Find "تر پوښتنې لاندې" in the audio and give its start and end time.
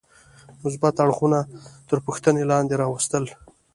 1.89-2.79